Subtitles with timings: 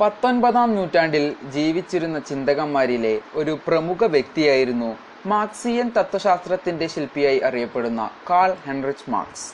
[0.00, 9.52] പത്തൊൻപതാം നൂറ്റാണ്ടിൽ ജീവിച്ചിരുന്ന ചിന്തകന്മാരിലെ ഒരു പ്രമുഖ വ്യക്തിയായിരുന്നു മാർക്സിയൻ തത്വശാസ്ത്രത്തിന്റെ ശില്പിയായി അറിയപ്പെടുന്ന കാൾ ഹെൻറിച്ച് മാർക്സ്.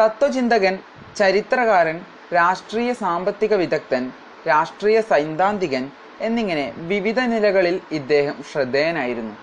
[0.00, 0.78] തത്വചിന്തകൻ
[1.16, 2.00] ചരിത്രകാരൻ
[2.34, 4.12] രാഷ്ട്രീയ സാമ്പത്തിക വിദഗ്ധൻ
[4.48, 5.90] രാഷ്ട്രീയ സൈദ്ധാന്തികൻ
[6.20, 9.34] എന്നിങ്ങനെ വിവിധ നിലകളിൽ ഇദ്ദേഹം ശ്രദ്ധേയനായിരുന്നു.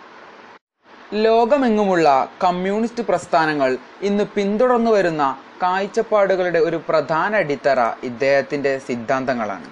[1.14, 9.70] ലോകമെങ്ങുമുള്ള കമ്മ്യൂണിസ്റ്റ് പ്രസ്ഥാനങ്ങൾ ഇന്ന് പിന്തുടർന്നു വരുന്ന കാഴ്ചപ്പാടുകളുടെ ഒരു പ്രധാന അടിത്തറ ഇദ്ദേഹത്തിന്റെ സിദ്ധാന്തങ്ങളാണ്.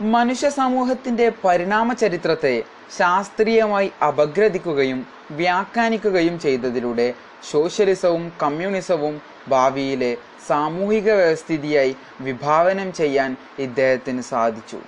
[0.00, 2.62] മനുഷ്യ സമൂഹത്തിന്റെ പരിണാമ ചരിത്രത്തെ
[2.98, 7.14] ശാസ്ത്രീയമായി അപഗ്രഥിക്കുകയും വ്യാഖ്യാനിക്കുകയും ചെയ്തതിലൂടെ
[7.50, 14.78] സോഷ്യലിസവും കമ്മ്യൂണിസവും ഭാവിയിലെ സാമൂഹിക വ്യവസ്ഥിതിയായി വിഭാവനം ചെയ്യാൻ ഇദ്ദേഹത്തിന് സാധിച്ചു.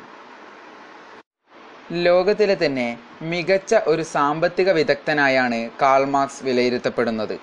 [1.93, 7.39] ലോകത്തിലെ തന്നെ മികച്ച ഒരു സാമ്പത്തിക വിദഗ്ധനായാണ് കാൾ മാർക്സ് വിലയിരുത്തപ്പെടുന്നത്.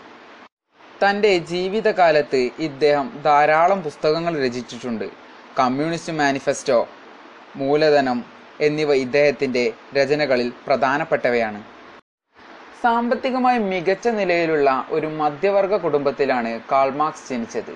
[1.06, 5.10] തന്റെ ജീവിതകാലത്ത് ഇദ്ദേഹം ധാരാളം പുസ്തകങ്ങൾ രചിച്ചിട്ടുണ്ട്.
[5.60, 6.88] കമ്മ്യൂണിസ്റ്റ് മാനിഫെസ്റ്റോ
[7.56, 8.26] മൂലധനം
[8.62, 11.64] എന്നിവ ഇദ്ദേഹത്തിന്റെ രചനകളിൽ പ്രധാനപ്പെട്ടവയാണ്.
[12.84, 17.76] സാമ്പത്തികമായി മികച്ച നിലയിലുള്ള ഒരു മധ്യവർഗ കുടുംബത്തിലാണ് കാൾ മാർക്സ് ജനിച്ചത്.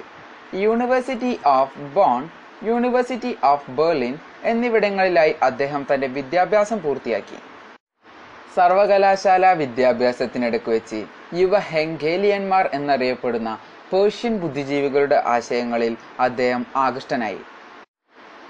[0.54, 2.30] University of Bonn
[2.64, 7.38] university of Berlin എന്നിവിടങ്ങളിലായി അദ്ദേഹം തന്റെ വിദ്യാഭ്യാസം പൂർത്തിയാക്കി.
[8.56, 13.60] സർവകലാശാല വിദ്യാഭ്യാസത്തിനിടയ്ക്ക് വെച്ച് യുവ ഹെങ്കേലിയന്മാർ എന്നറിയപ്പെടുന്ന
[13.94, 17.40] പേർഷ്യൻ ബുദ്ധിജീവികളുടെ ആശയങ്ങളിൽ അദ്ദേഹം ആകൃഷ്ടനായി.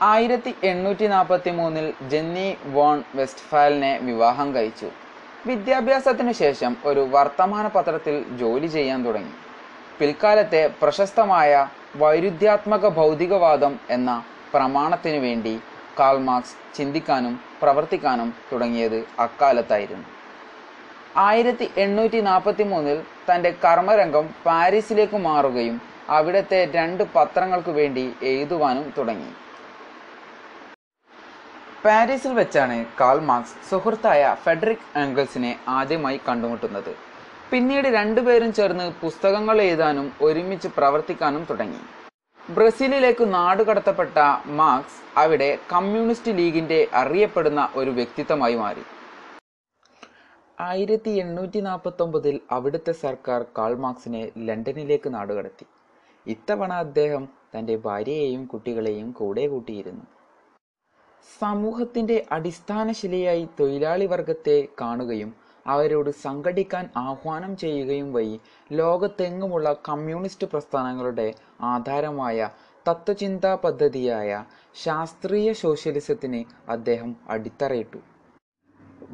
[0.06, 4.90] ആയിരത്തി എണ്ണൂറ്റി നാൽപ്പത്തി മൂന്നിൽ ജെന്നി വോൺ വെസ്റ്റ്ഫാലിനെ വിവാഹം കഴിച്ചു.
[5.46, 9.34] വിദ്യാഭ്യാസത്തിനു ശേഷം ഒരു വർത്തമാന പത്രത്തിൽ ജോലി ചെയ്യാൻ തുടങ്ങി.
[10.00, 15.56] പിൽക്കാലത്തെ പ്രശസ്തമായ വൈരുദ്ധ്യാത്മക ഭൗതികവാദം എന്ന പ്രമാണത്തിനു വേണ്ടി
[16.00, 20.08] കാൾ മാർക്സ് ചിന്തിക്കാനും പ്രവർത്തിക്കാനും തുടങ്ങിയത് അക്കാലത്തായിരുന്നു.
[21.18, 29.32] ആയിരത്തി എണ്ണൂറ്റി നാൽപ്പത്തി മൂന്നിൽ തന്റെ കർമ്മരംഗം പാരീസിലേക്ക് മാറുകയും അവിടുത്തെ രണ്ട് പത്രങ്ങൾക്കു വേണ്ടി എഴുതുവാനും തുടങ്ങി.
[31.88, 36.90] പാരീസിൽ വെച്ചാണ് കാൾ മാർക്സ് സുഹൃത്തായ ഫെഡറിക് ആംഗിൾസിനെ ആദ്യമായി കണ്ടുമുട്ടുന്നത്.
[37.52, 41.82] പിന്നീട് രണ്ടുപേരും ചേർന്ന് പുസ്തകങ്ങൾ എഴുതാനും ഒരുമിച്ച് പ്രവർത്തിക്കാനും തുടങ്ങി.
[42.40, 44.18] ബ്രസീലിലേക്ക് നാടുകടത്തപ്പെട്ട
[44.60, 48.84] മാർക്സ് അവിടെ കമ്മ്യൂണിസ്റ്റ് ലീഗിന്റെ അറിയപ്പെടുന്ന ഒരു വ്യക്തിത്വമായി മാറി.
[50.68, 55.68] ആയിരത്തി എണ്ണൂറ്റി നാൽപ്പത്തി ഒമ്പതിൽ അവിടുത്തെ സർക്കാർ കാൾ മാർക്സിനെ ലണ്ടനിലേക്ക് നാടുകടത്തി.
[56.28, 57.26] ഇത്തവണ അദ്ദേഹം
[57.56, 60.06] തന്റെ ഭാര്യയെയും കുട്ടികളെയും കൂടെ കൂട്ടിയിരുന്നു.
[61.40, 65.32] സമൂഹത്തിന്റെ അടിസ്ഥാനശിലയായി തൊഴിലാളി വർഗത്തെ കാണുകയും
[65.66, 68.40] അവരോട് സംഘടിക്കാൻ ആഹ്വാനം ചെയ്യുകയും വഴി
[68.72, 71.34] ലോകത്തെങ്ങുമുള്ള കമ്മ്യൂണിസ്റ്റ് പ്രസ്ഥാനങ്ങളുടെ
[71.64, 72.38] ആധാരമായ
[72.86, 74.30] തത്വചിന്താ പദ്ധതിയായ
[74.76, 78.00] ശാസ്ത്രീയ സോഷ്യലിസത്തിന് അദ്ദേഹം അടിത്തറയിട്ടു.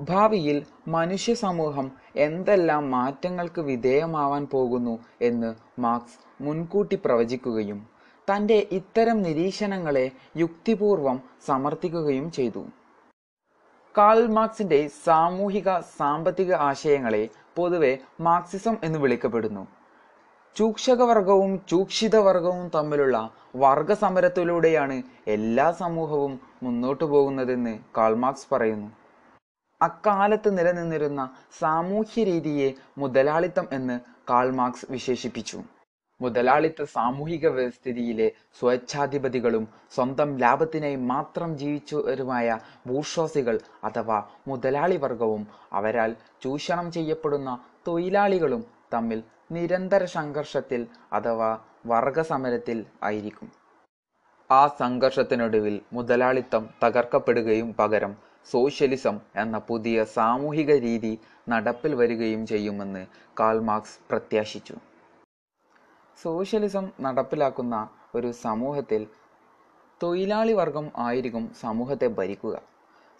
[0.07, 7.92] ഭാവിയിൽ മനുഷ്യ സമൂഹം എന്തെല്ലാം മാറ്റങ്ങൾക്ക് വിധേയമാവാൻ പോകുന്നു എന്ന് മാർക്സ് മുൻകൂട്ടി പ്രവചിക്കുകയും
[8.31, 12.65] തന്റെ ഇത്തരം നിരീക്ഷണങ്ങളെ യുക്തിപൂർവം സമർത്ഥിക്കുകയും ചെയ്തു.
[13.97, 19.67] കാൾ മാർക്സിന്റെ സാമൂഹിക സാമ്പത്തിക ആശയങ്ങളെ പൊതുവെ മാർക്സിസം എന്ന് വിളിക്കപ്പെടുന്നു.
[20.55, 28.91] ചൂക്ഷകവർഗവും ചൂക്ഷിതവർഗവും തമ്മിലുള്ള വർഗസമരത്തിലൂടെയാണ് എല്ലാ സമൂഹവും മുന്നോട്ടു പോകുന്നതെന്ന് കാൾ മാർക്സ് പറയുന്നു.
[29.81, 31.29] അക്കാലത്ത് നിലനിന്നിരുന്ന
[31.59, 35.63] സാമൂഹ്യ രീതിയെ മുതലാളിത്തം എന്ന് കാൾ മാർക്സ് വിശേഷിപ്പിച്ചു.
[36.21, 38.27] മുതലാളിത്ത സാമൂഹിക വ്യവസ്ഥിതിയിലെ
[38.59, 42.47] സ്വേച്ഛാധിപതികളും സ്വന്തം ലാഭത്തിനായി മാത്രം ജീവിച്ചവരുമായ
[42.87, 48.63] ബൂർഷോസികൾ അഥവാ മുതലാളി വർഗവും അവരാൽ ചൂഷണം ചെയ്യപ്പെടുന്ന തൊഴിലാളികളും
[48.93, 51.49] തമ്മിൽ നിരന്തര സംഘർഷത്തിൽ അഥവാ
[51.87, 53.49] വർഗസമരത്തിൽ ആയിരിക്കും.
[54.49, 58.13] ആ സംഘർഷത്തിനൊടുവിൽ മുതലാളിത്തം തകർക്കപ്പെടുകയും പകരം
[58.51, 61.13] സോഷ്യലിസം എന്ന പുതിയ സാമൂഹിക രീതി
[61.49, 63.03] നടപ്പിൽ വരികയും ചെയ്യുമെന്ന്
[63.39, 64.75] കാൾ മാർക്സ് പ്രത്യാശിച്ചു.
[66.17, 67.75] സോഷ്യലിസം നടപ്പിലാക്കുന്ന
[68.15, 69.07] ഒരു സമൂഹത്തിൽ
[70.01, 72.55] തൊഴിലാളി വർഗം ആയിരിക്കും സമൂഹത്തെ ഭരിക്കുക.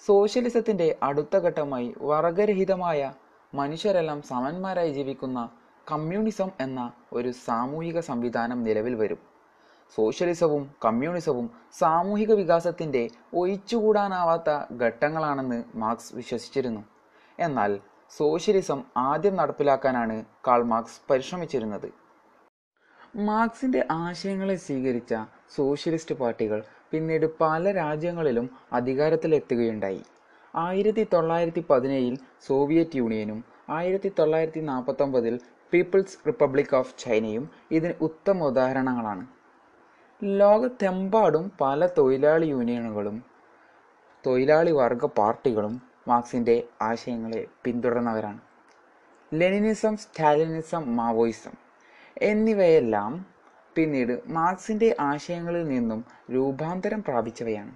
[0.04, 3.14] സോഷ്യലിസത്തിന്റെ അടുത്ത ഘട്ടമായി വർഗരഹിതമായ
[3.54, 5.40] മനുഷ്യരെല്ലാം സമന്മാരായി ജീവിക്കുന്ന
[5.92, 6.80] കമ്മ്യൂണിസം എന്ന
[7.14, 9.20] ഒരു സാമൂഹിക സംവിധാനം നിലവിൽ വരും.
[9.98, 11.48] സോഷ്യലിസവും കമ്മ്യൂണിസവും
[11.80, 13.04] സാമൂഹിക വികാസത്തിന്റെ
[13.34, 14.50] ഒഴിച്ചുകൂടാനാവാത്ത
[14.84, 16.82] ഘട്ടങ്ങളാണെന്ന് മാർക്സ് വിശ്വസിച്ചിരുന്നു.
[17.40, 17.80] എന്നാൽ
[18.12, 21.90] സോഷ്യലിസം ആദ്യം നടപ്പിലാക്കാനാണ് കാൾ മാർക്സ് പരിശ്രമിച്ചിരുന്നത്.
[23.16, 25.16] മാർക്സിന്റെ ആശയങ്ങളെ സ്വീകരിച്ച
[25.56, 30.04] സോഷ്യലിസ്റ്റ് പാർട്ടികൾ പിന്നീട് പല രാജ്യങ്ങളിലും അധികാരത്തിലെത്തുകയുണ്ടായി.
[30.56, 32.18] ആയിരത്തി തൊള്ളായിരത്തി പതിനേഴിൽ
[32.48, 35.40] സോവിയറ്റ് യൂണിയനും ആയിരത്തി തൊള്ളായിരത്തി നാൽപ്പത്തൊമ്പതിൽ
[35.74, 39.28] പീപ്പിൾസ് റിപ്പബ്ലിക് ഓഫ് ചൈനയും ഇതിന് ഉത്തമ ഉദാഹരണങ്ങളാണ്.
[40.24, 43.24] ലോകത്തെമ്പാടും പല തൊഴിലാളി യൂണിയനുകളും
[44.26, 48.40] തൊഴിലാളി വർഗ പാർട്ടികളും മാർക്സിന്റെ ആശയങ്ങളെ പിന്തുടർന്നവരാണ്.
[49.34, 51.63] Leninism Stalinism Maoism.
[52.24, 53.26] എന്നിവയെല്ലാം
[53.76, 57.74] പിന്നീട് മാർക്സിന്റെ ആശയങ്ങളിൽ നിന്നും രൂപാന്തരം പ്രാപിച്ചവയാണ്.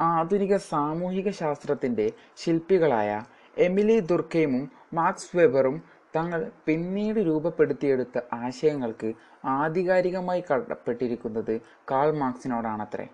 [0.00, 3.10] ആധുനിക സാമൂഹിക ശാസ്ത്രത്തിന്റെ ശില്പികളായ
[3.58, 5.82] എമിലി ദുർക്കെയ്മും മാർക്സ് വെബറും
[6.16, 9.10] തങ്ങൾ പിന്നീട് രൂപപ്പെടുത്തിയെടുത്ത ആശയങ്ങൾക്ക്
[9.44, 11.60] ആധികാരികമായി കടപ്പെട്ടിരിക്കുന്നത്
[11.90, 13.06] കാൾ മാർക്സിനോടാണത്രേ.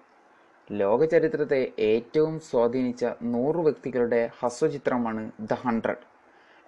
[0.72, 6.04] ലോകചരിത്രത്തെ ഏറ്റവും സ്വാധീനിച്ച നൂറ് വ്യക്തികളുടെ ഹസ്വചിത്രമാണ് ദ ഹൺഡ്രഡ്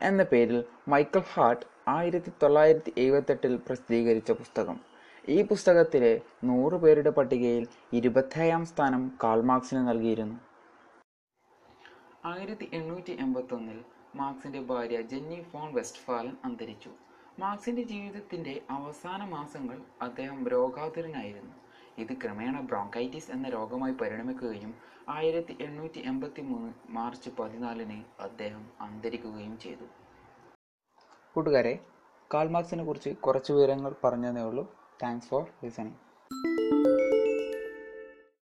[0.01, 4.79] എന്ന പേരിൽ മൈക്കൽ ഹാർട്ട് ആയിരത്തി തൊള്ളായിരത്തി എഴുപത്തെട്ടിൽ പ്രസിദ്ധീകരിച്ച പുസ്തകം.
[5.29, 6.11] ഈ പുസ്തകത്തിലെ
[6.45, 10.37] നൂറ് പേരുടെ പട്ടികയിൽ ഇരുപത്തേഴാം സ്ഥാനം കാൾമാർക്സിന് നൽകിയിരുന്നു.
[12.25, 13.79] ആയിരത്തി എണ്ണൂറ്റി എൺപത്തി ഒന്നിൽ
[14.17, 16.91] മാർക്സിന്റെ ഭാര്യ ജെന്നി ഫോൺ വെസ്റ്റ്ഫാലൻ അന്തരിച്ചു.
[17.41, 21.55] മാർക്സിന്റെ ജീവിതത്തിന്റെ അവസാന മാസങ്ങൾ അദ്ദേഹം രോഗാതുരനായിരുന്നു.
[22.03, 24.73] ഇത് ക്രമേണ ബ്രോങ്കൈറ്റിസ് എന്ന രോഗമായി പരിണമിക്കുകയും
[25.09, 29.87] ആയിരത്തി എണ്ണൂറ്റി എൺപത്തി മൂന്ന് മാർച്ച് പതിനാലിന് അദ്ദേഹം അന്തരിക്കുകയും ചെയ്തു.
[31.39, 31.73] കൂട്ടുകാരെ
[32.35, 34.65] കാൾ മാർക്സിനെ കുറിച്ച് കുറച്ച് വിവരങ്ങൾ പറഞ്ഞതേ ഉള്ളൂ.
[35.03, 36.08] Thanks for listening